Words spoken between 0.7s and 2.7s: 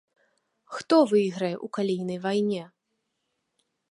Хто выйграе ў калійнай вайне?